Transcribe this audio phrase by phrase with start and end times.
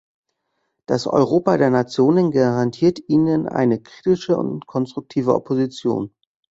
[0.87, 6.11] Das Europa der Nationen garantiert Ihnen eine kritische und konstruktive Opposition.